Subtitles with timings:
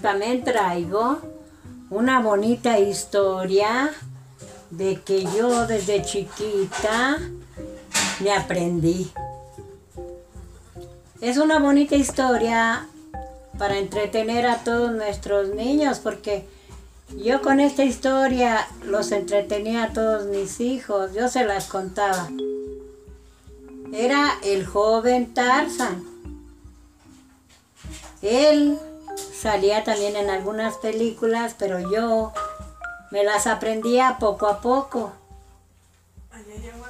[0.00, 1.18] también traigo
[1.90, 3.90] una bonita historia
[4.70, 7.18] de que yo desde chiquita
[8.20, 9.10] me aprendí.
[11.20, 12.86] Es una bonita historia
[13.58, 16.46] para entretener a todos nuestros niños porque
[17.16, 22.28] yo con esta historia los entretenía a todos mis hijos, yo se las contaba.
[23.92, 26.04] Era el joven Tarzan.
[28.22, 28.78] Él
[29.40, 32.32] salía también en algunas películas, pero yo
[33.10, 35.12] me las aprendía poco a poco.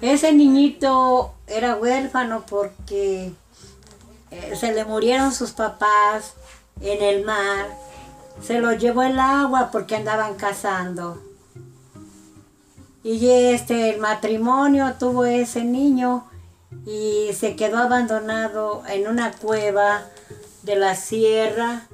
[0.00, 3.32] Ese niñito era huérfano porque
[4.30, 6.34] eh, se le murieron sus papás
[6.80, 7.66] en el mar.
[8.42, 11.22] Se lo llevó el agua porque andaban cazando.
[13.02, 16.26] Y este, el matrimonio tuvo ese niño
[16.86, 20.04] y se quedó abandonado en una cueva
[20.62, 21.89] de la sierra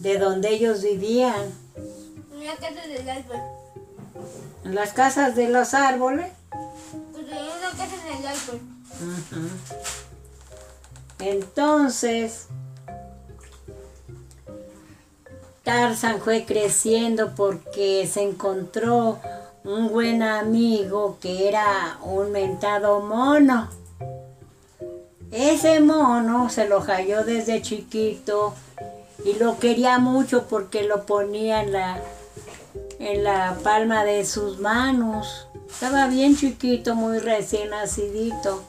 [0.00, 1.52] de donde ellos vivían.
[2.32, 3.36] En la casa del árbol.
[4.64, 6.32] En las casas de los árboles.
[7.12, 8.60] Pues en una casa del árbol.
[9.00, 9.48] Ujú.
[11.18, 12.46] Entonces,
[15.64, 19.18] Tarzan fue creciendo porque se encontró
[19.64, 23.68] un buen amigo que era un mentado mono.
[25.30, 28.54] Ese mono se lo halló desde chiquito
[29.24, 32.00] y lo quería mucho porque lo ponía en la,
[32.98, 35.46] en la palma de sus manos.
[35.68, 38.62] Estaba bien chiquito, muy recién nacidito.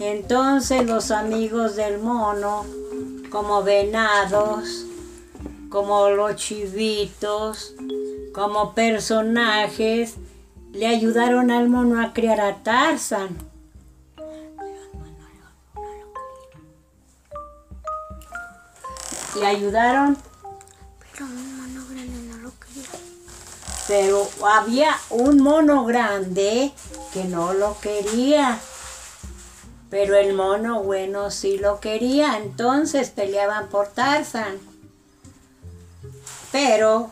[0.00, 2.64] Entonces los amigos del mono,
[3.30, 4.86] como venados,
[5.68, 7.74] como los chivitos,
[8.32, 10.14] como personajes,
[10.72, 13.53] le ayudaron al mono a criar a Tarzan.
[19.44, 20.16] Le ayudaron,
[21.12, 22.88] Pero un mono grande no lo quería.
[23.86, 26.72] pero había un mono grande
[27.12, 28.58] que no lo quería.
[29.90, 34.56] Pero el mono bueno sí lo quería, entonces peleaban por Tarzan.
[36.50, 37.10] Pero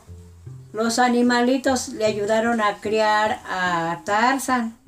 [0.72, 4.78] los animalitos le ayudaron a criar a Tarzan.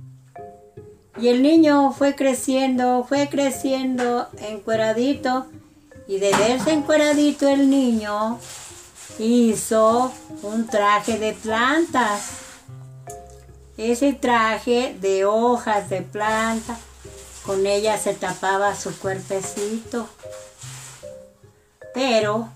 [1.19, 5.47] Y el niño fue creciendo, fue creciendo encueradito.
[6.07, 8.39] Y de verse encueradito el niño
[9.19, 12.31] hizo un traje de plantas.
[13.77, 16.77] Ese traje de hojas de planta,
[17.45, 20.09] con ella se tapaba su cuerpecito.
[21.93, 22.49] Pero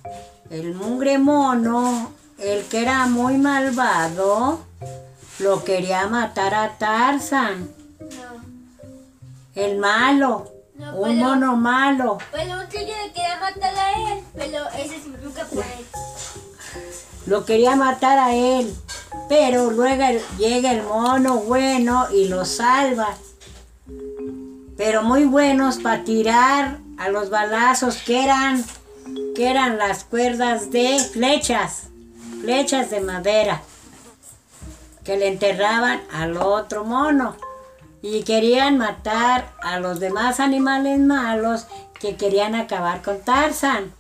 [0.50, 4.60] el mugre mono, el que era muy malvado,
[5.38, 7.70] lo quería matar a Tarzan,
[8.00, 8.42] No.
[9.54, 12.19] el malo, No, un pero- mono malo.
[12.31, 14.25] Pero un le quería matar a él.
[14.34, 15.87] Pero ese nunca por él.
[17.27, 18.72] Lo quería matar a él,
[19.28, 20.05] pero luego
[20.39, 23.09] llega el mono bueno y lo salva.
[24.77, 28.65] Pero muy buenos para tirar a los balazos que eran,
[29.34, 31.89] que eran las cuerdas de flechas,
[32.41, 33.62] flechas de madera,
[35.05, 37.37] que le enterraban al otro mono.
[38.03, 41.66] Y querían matar a los demás animales malos
[42.00, 43.92] que querían acabar con Tarzan.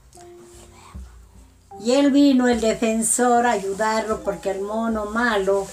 [1.80, 5.66] Y él vino, el defensor, a ayudarlo porque el mono malo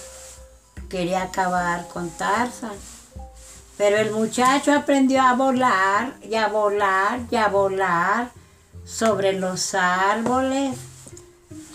[0.90, 2.76] quería acabar con Tarzan.
[3.78, 8.32] Pero el muchacho aprendió a volar y a volar y a volar
[8.86, 10.78] sobre los árboles,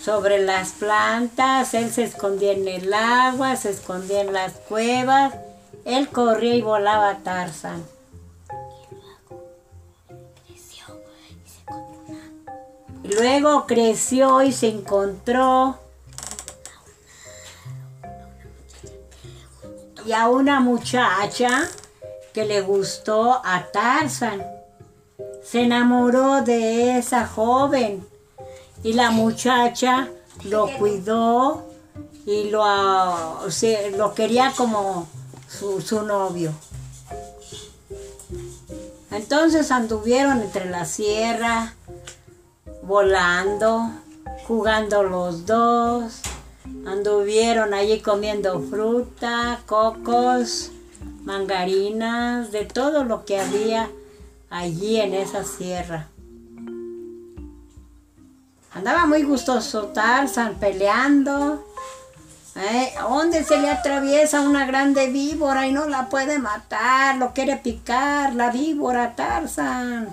[0.02, 1.74] sobre las plantas.
[1.74, 5.34] Él se escondía en el agua, se escondía en las cuevas.
[5.84, 7.84] Él corría y volaba a Tarzan.
[13.02, 15.78] Y Luego creció y se encontró
[20.06, 21.68] y a una muchacha
[22.32, 24.44] que le gustó a Tarzan.
[25.44, 28.06] Se enamoró de esa joven
[28.82, 30.08] y la muchacha
[30.44, 31.66] lo cuidó
[32.26, 32.64] y lo,
[33.96, 35.06] lo quería como
[35.50, 36.52] su, su novio.
[39.10, 41.74] Entonces anduvieron entre la sierra,
[42.82, 43.90] volando,
[44.46, 46.20] jugando los dos.
[46.86, 50.70] Anduvieron allí comiendo fruta, cocos,
[51.24, 53.90] mangarinas, de todo lo que había
[54.48, 56.08] allí en esa sierra.
[58.72, 61.66] Andaba muy gustoso Tarzan peleando.
[62.56, 62.92] ¿Eh?
[63.00, 67.16] ¿Dónde se le atraviesa una grande víbora y no la puede matar?
[67.16, 70.08] Lo quiere picar la víbora Tarzan.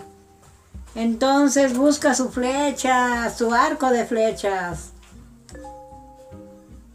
[0.96, 4.92] Entonces busca su flecha, su arco de flechas.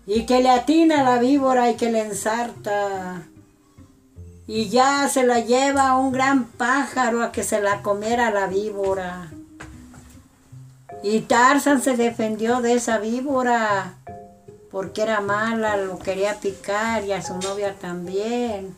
[0.07, 3.23] Y que le atina la víbora y que le ensarta.
[4.47, 9.31] Y ya se la lleva un gran pájaro a que se la comiera la víbora.
[11.05, 13.95] Y Tarzan se defendió de esa víbora
[14.73, 18.77] porque era mala, lo quería picar y a su novia también.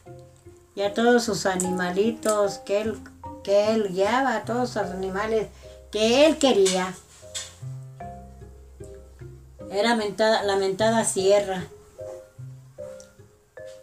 [0.74, 2.98] Y a todos sus animalitos que él,
[3.44, 5.46] que él guiaba, a todos los animales
[5.92, 6.92] que él quería.
[9.70, 11.64] Era mentada, la mentada sierra.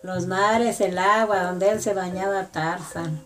[0.04, 3.24] Los mares, el agua donde él se bañaba Tarzan.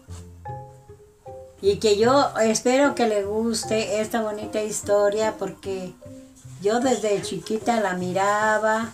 [1.60, 5.96] Y que yo espero que le guste esta bonita historia porque
[6.62, 8.92] yo desde chiquita la miraba,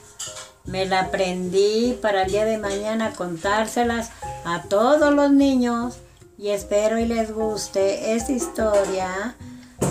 [0.66, 4.12] me la aprendí para el día de mañana contárselas
[4.46, 5.98] a todos los niños
[6.38, 9.36] y espero y les guste esta historia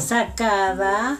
[0.00, 1.18] sacada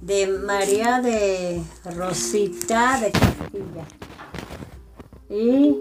[0.00, 1.62] de María de
[1.96, 3.86] Rosita de Castilla.
[5.28, 5.76] Y